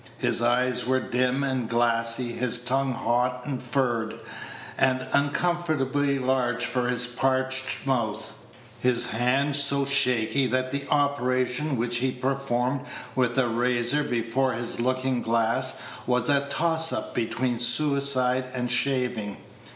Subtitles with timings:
[0.17, 4.19] His eyes were dim and glassy; his tongue hot and furred,
[4.75, 8.33] and uncomfortably large for his parched mouth;
[8.79, 12.81] his hand so shaky that the operation which he performed
[13.13, 19.37] with a razor before his looking glass was a toss up between suicide and shaving.